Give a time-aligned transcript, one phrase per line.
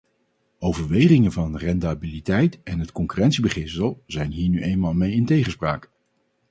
[0.59, 5.91] Overwegingen van rendabiliteit en het concurrentiebeginsel zijn hier nu eenmaal mee in tegenspraak.